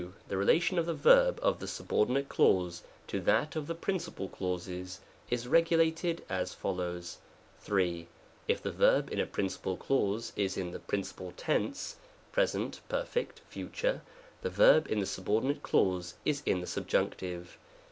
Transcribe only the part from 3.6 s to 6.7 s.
the principal clauses, is regulated as